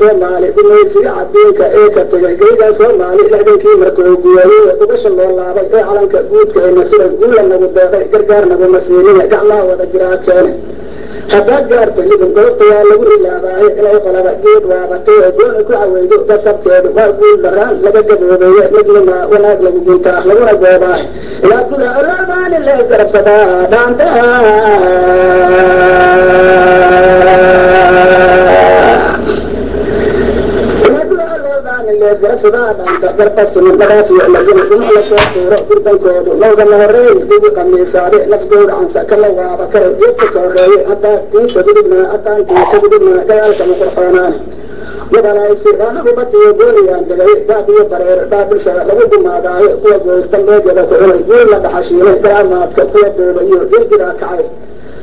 soomaali 0.00 0.46
gumaysiga 0.56 1.10
cadiinka 1.18 1.64
ee 1.80 1.88
ka 1.96 2.02
tegay 2.12 2.34
geyga 2.42 2.68
soomaali 2.80 3.22
lixdankii 3.32 3.76
markuu 3.82 4.16
guweeyey 4.24 4.66
ugasha 4.84 5.08
loo 5.18 5.30
laabay 5.38 5.66
ee 5.76 5.82
calanka 5.88 6.18
guudkayna 6.30 6.82
sida 6.90 7.06
guulla 7.20 7.42
nagu 7.50 7.66
deeqay 7.76 8.04
gargaar 8.12 8.44
naguma 8.52 8.80
siinine 8.86 9.24
gacmaha 9.32 9.62
wada 9.70 9.86
jiraa 9.92 10.16
keene 10.26 10.52
haddaad 11.32 11.64
gaarta 11.70 12.00
libin 12.10 12.30
goobta 12.36 12.64
waa 12.70 12.82
lagu 12.90 13.04
ilaabaaye 13.16 13.68
inay 13.80 13.98
qolaba 14.06 14.32
geed 14.44 14.64
waabatay 14.72 15.18
ee 15.26 15.30
gooni 15.38 15.62
ku 15.68 15.72
caweydo 15.72 16.16
gasabkeedu 16.30 16.88
waa 16.98 17.10
guul 17.18 17.36
daraan 17.44 17.74
laga 17.84 18.02
gaboobeeye 18.08 18.64
midnima 18.74 19.16
wanaag 19.32 19.58
lagu 19.66 19.80
guntaa 19.88 20.18
laguna 20.28 20.54
goobaa 20.64 20.98
ilaa 21.44 21.62
guda 21.70 21.88
oloobaani 22.00 22.58
lees 22.66 22.88
garabsadaa 32.24 32.72
dhaanta 32.78 33.06
leesgarabsadaadhaanta 33.06 33.08
garbasimin 33.18 33.76
dhagaafiyo 33.80 34.24
laguna 34.34 34.62
dhinac 34.70 34.90
la 34.96 35.02
soo 35.10 35.22
tuuro 35.34 35.58
gurdankoodu 35.68 36.30
lowgana 36.42 36.76
horeey 36.82 37.14
gugu 37.30 37.48
qamiisaade 37.58 38.18
nafgowracansa 38.32 39.00
kala 39.10 39.28
waaba 39.38 39.64
karo 39.72 39.88
jeedka 40.00 40.26
ka 40.34 40.40
horeeye 40.44 40.78
haddaan 40.90 41.20
diinta 41.32 41.60
gudubnana 41.66 42.06
haddaan 42.12 42.40
diinta 42.48 42.76
gudubnana 42.82 43.22
gayaalkama 43.30 43.74
qurxoonaane 43.80 44.36
mudanaysi 45.12 45.70
anagu 45.88 46.10
batiyo 46.18 46.50
gooniyaan 46.60 47.04
degay 47.08 47.34
gaab 47.48 47.66
iyo 47.74 47.84
bareer 47.92 48.20
baa 48.32 48.44
bulshada 48.50 48.82
lagu 48.88 49.04
gumaadaayo 49.12 49.70
kuwa 49.82 49.98
goosta 50.06 50.36
meegyada 50.46 50.82
ku 50.88 50.94
cunay 51.00 51.20
guul 51.28 51.46
la 51.52 51.58
dhaxashiinay 51.64 52.16
garaamaadka 52.24 52.82
kuwa 52.92 53.08
duuba 53.16 53.40
iyo 53.48 53.60
dirjiraa 53.72 54.14
kacay 54.22 54.44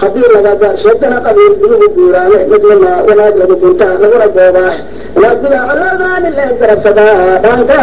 haddii 0.00 0.28
lagaga 0.34 0.68
sheegtana 0.82 1.18
qabiil 1.26 1.52
dulugu 1.60 1.88
guuraane 1.96 2.38
midnima 2.52 2.90
wanaag 3.08 3.34
lagu 3.40 3.56
guntaa 3.62 3.94
laguna 4.02 4.26
goobaa 4.36 4.72
ilaa 5.16 5.34
guda 5.42 5.58
coloodaani 5.68 6.30
lees 6.38 6.54
garabsadaa 6.60 7.14
dhaanka 7.44 7.76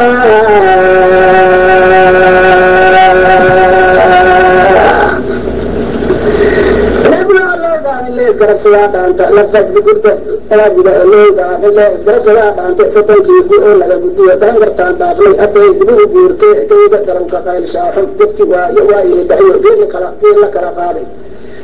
isgarabsadaa 8.30 8.88
dhaanta 8.94 9.24
lafagdigurta 9.36 10.12
aaguda 10.58 10.92
oloogaan 11.04 11.64
ile 11.70 11.86
isgarabsadaa 11.96 12.52
dhaanta 12.58 12.84
soddonkii 12.96 13.42
gu 13.50 13.56
oo 13.70 13.74
laga 13.82 13.98
gudiyo 14.04 14.36
daangartaan 14.42 14.96
dhaafnay 15.00 15.34
hadday 15.42 15.70
guurtee 16.14 16.54
geyga 16.70 17.00
galowka 17.08 17.40
qaylshaaxun 17.48 18.08
dadki 18.20 18.44
waayo 18.52 18.82
waayey 18.92 19.24
dhaxyo 19.30 19.54
geela 19.66 19.86
kala 19.94 20.10
geel 20.22 20.38
la 20.44 20.48
kala 20.56 20.72
qaaday 20.80 21.06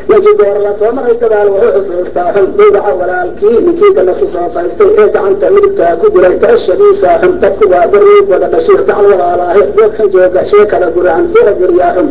ninkii 0.09 0.35
goor 0.39 0.57
la 0.65 0.71
soo 0.79 0.91
maray 0.97 1.15
gadaal 1.23 1.49
wuxuu 1.53 1.71
xusuustaa 1.85 2.29
xun 2.35 2.47
dowraca 2.57 2.91
walaalkii 3.01 3.57
ninkii 3.65 3.91
galasu 3.97 4.27
soo 4.33 4.47
faystay 4.55 4.89
ee 5.01 5.07
gacanta 5.15 5.47
midigtaa 5.55 5.93
ku 6.01 6.05
jiray 6.13 6.35
garashadiisa 6.43 7.09
xun. 7.21 7.33
Dadku 7.41 7.65
waa 7.73 7.87
bariig 7.93 8.25
wada 8.31 8.47
dhashiir 8.53 8.81
gacal 8.89 9.05
walaalaahe 9.11 9.61
goobxun 9.77 10.07
jooga 10.13 10.41
shee 10.51 10.65
kala 10.71 10.87
guracan 10.95 11.25
soo 11.33 11.43
xun. 11.59 12.07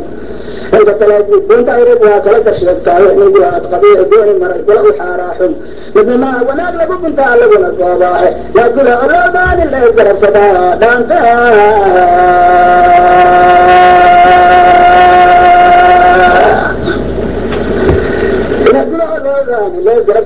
Inta 0.79 0.93
kale 1.01 1.17
doonta 1.49 1.73
irib 1.83 2.01
waa 2.07 2.21
kala 2.25 2.39
garsheegtaaye 2.47 3.09
niguraad 3.21 3.65
qabiir 3.73 4.01
gooni 4.11 4.33
maray 4.43 4.61
gula 4.67 4.81
u 4.89 4.93
xaaraa 4.99 5.33
xun. 5.39 5.53
Midnimaa 5.95 6.39
wanaag 6.49 6.75
lagu 6.81 6.95
guntaa 7.03 7.33
laguna 7.41 7.71
goobaahe 7.81 8.29
yaa 8.57 8.69
gula 8.77 8.93
oloobaani 9.05 9.65
la 9.73 9.79
isgarabsadaa 9.89 10.77
dhaanta 10.83 11.17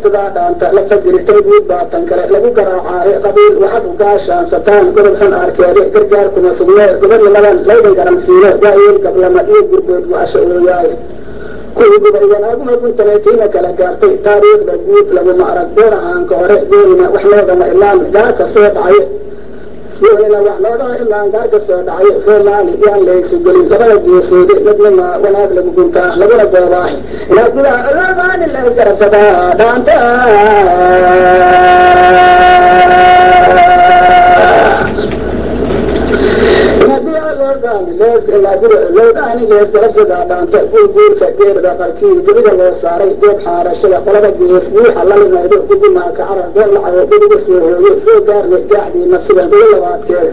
lees 0.03 0.13
garabsadaa 0.13 0.31
dhaanta 0.35 0.73
la 0.73 0.83
fagiritay 0.89 1.41
guud 1.43 1.65
baatan 1.69 2.07
kale 2.09 2.23
lagu 2.31 2.51
garaacaaye 2.59 3.15
qabiil 3.25 3.55
waxaad 3.63 3.85
u 3.87 3.93
gaashaansataan 4.01 4.93
godob 4.95 5.17
xun 5.21 5.33
arkeede 5.33 5.83
gargaar 5.95 6.29
kuma 6.35 6.53
sugnee 6.59 6.89
gobadnimadan 7.03 7.57
laydan 7.69 7.95
garansiino 7.99 8.49
waayeel 8.63 8.99
gablama 9.05 9.41
iyo 9.51 9.63
gurdood 9.71 10.05
go-asha 10.11 10.39
ooyaaye 10.39 10.93
kuwii 11.77 11.99
gubayanaaguma 12.05 12.73
guntanay 12.83 13.19
tiina 13.25 13.47
kala 13.55 13.71
gaartay 13.81 14.15
taariikhda 14.27 14.75
guud 14.87 15.07
laguma 15.17 15.45
arag 15.53 15.69
door 15.77 15.93
ahaanka 16.01 16.35
hore 16.41 16.57
goonina 16.71 17.07
wax 17.15 17.25
loodama 17.33 17.65
ilaan 17.75 17.99
gaarka 18.17 18.45
soo 18.55 18.61
dhacaye 18.77 19.01
goonina 20.03 20.39
wax 20.47 20.59
loodama 20.65 20.95
ilaan 21.03 21.29
gaarka 21.35 21.59
soo 21.67 21.81
dhacaye 21.89 22.13
soomaali 22.27 22.73
yaan 22.87 23.03
laysu 23.09 23.37
gelin 23.45 23.67
labada 23.73 23.97
geesoode 24.07 24.55
midnima 24.67 25.07
wanaag 25.25 25.51
lagu 25.59 25.71
guntaa 25.79 26.11
laguna 26.21 26.45
goobaahe 26.55 26.97
ilaa 27.31 27.49
gudaha 27.57 27.79
oloobaani 27.91 28.47
la 28.55 28.61
isgarabsadaa 28.69 29.55
dhaanta 39.39 39.47
loodaani 39.47 39.47
leesgarabsadaa 39.51 40.25
dhaanta 40.31 40.59
guurguurka 40.73 41.27
geerda 41.39 41.73
qarkii 41.81 42.15
gebiga 42.27 42.53
loo 42.59 42.73
saaray 42.83 43.13
goob 43.23 43.39
xaarashada 43.45 43.99
qolada 44.07 44.31
gees 44.39 44.67
buuxa 44.75 45.03
la 45.09 45.17
limaydo 45.23 45.57
gugumaaka 45.69 46.23
carar 46.29 46.49
gool 46.55 46.71
lacago 46.75 47.03
gudiga 47.11 47.39
soo 47.47 47.61
hooyo 47.65 47.93
soo 48.07 48.19
gaarna 48.29 48.59
gaaxdii 48.71 49.07
nafsida 49.13 49.43
guga 49.53 49.67
labaadkeeda. 49.73 50.33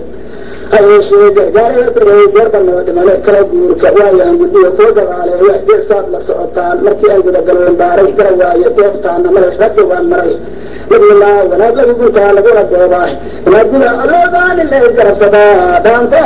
Hayeeshee 0.73 1.27
gargaarada 1.37 1.89
dareey 1.97 2.27
geerba 2.35 2.59
noo 2.67 2.79
dhimale 2.87 3.13
kala 3.25 3.41
guurka 3.51 3.87
waayaan 3.97 4.35
gudiga 4.41 4.69
kuwa 4.77 4.91
gabaaleeya 4.97 5.55
geesaad 5.67 6.05
la 6.13 6.19
socotaan. 6.27 6.77
Markii 6.85 7.11
aan 7.13 7.21
gudagalwen 7.25 7.75
baaray 7.81 8.09
garawaaye 8.17 8.67
goobtaana 8.77 9.29
male 9.35 9.49
ragga 9.61 9.83
waan 9.91 10.05
maray. 10.11 10.33
Midnilaa 10.89 11.39
wanaag 11.51 11.75
lagu 11.79 11.93
guntaa 11.99 12.31
laguna 12.37 12.63
goobaa 12.71 13.07
ilaa 13.47 13.63
guda 13.71 13.89
oloodaani 14.03 14.63
la 14.71 14.77
isgarabsadaa 14.87 15.79
dhaanta 15.85 16.19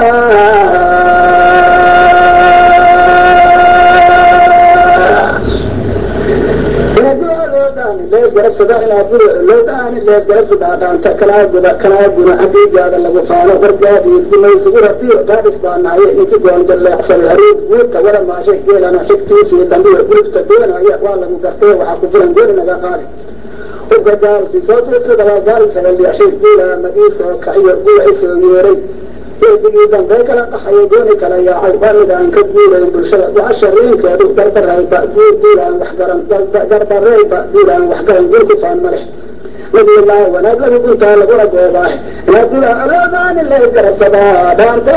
leesgarabsada 8.12 8.76
inaa 8.86 9.04
guri 9.12 9.26
loodaani 9.50 10.00
leesgarabsadaa 10.08 10.76
dhaanta 10.82 11.10
kalaaguda 11.20 11.72
kalaaguna 11.84 12.34
hadiigaada 12.42 12.98
lagu 13.06 13.22
faano 13.30 13.54
wargaadiid 13.64 14.24
gumaysugu 14.32 14.78
ratiyo 14.88 15.18
gaadhis 15.30 15.58
baa 15.64 15.78
nahaye 15.86 16.12
ninkii 16.18 16.40
goonja 16.46 16.76
leexsaday 16.86 17.28
haruud 17.32 17.58
guurka 17.70 17.98
wada 18.06 18.22
maashay 18.30 18.58
geelana 18.68 19.00
xigtiisii 19.10 19.66
dambiga 19.72 20.02
gurubka 20.10 20.40
doonaya 20.50 20.96
waa 21.06 21.16
lagu 21.22 21.38
gartee 21.46 21.74
waxaa 21.80 21.96
ku 22.02 22.08
filan 22.12 22.34
gooni 22.38 22.54
naga 22.60 22.76
qaadi 22.84 23.06
hubka 23.92 24.14
gaalkii 24.24 24.62
soo 24.68 24.80
siibsada 24.88 25.24
waa 25.30 25.40
gaal 25.50 25.64
sagaliyaashay 25.76 26.32
guulaa 26.42 26.76
magii 26.86 27.12
soo 27.20 27.34
kaciyo 27.46 27.74
guula 27.86 28.04
isoo 28.12 28.36
yeeray 28.46 28.78
weedigii 29.42 29.88
dambe 29.94 30.18
kala 30.30 30.44
qaxayo 30.54 30.84
gooni 30.92 31.16
kala 31.22 31.38
yaacay 31.48 31.76
waa 31.82 31.94
midaan 32.00 32.28
ka 32.36 32.42
guurayn 32.54 32.88
bulshada 32.94 33.28
gocasha 33.36 33.68
riinkeedu 33.76 34.26
gardarayba 34.38 35.00
guur 35.16 35.32
duulaan 35.44 35.76
waxgaran 35.84 36.20
gardareyba 36.72 37.40
duulaan 37.54 37.84
waxgaran 37.92 38.26
guur 38.32 38.44
ku 38.50 38.56
faan 38.64 38.78
ma 38.84 38.92
nabiyullaahi 39.76 40.26
wanaag 40.36 40.58
lagu 40.64 40.78
guntaa 40.86 41.16
laguna 41.22 41.46
goobaa 41.54 41.90
ilaa 42.28 42.46
guda 42.52 42.70
oloodaani 42.84 43.42
la 43.52 43.58
isgarabsadaa 43.66 44.56
dhaanta 44.60 44.96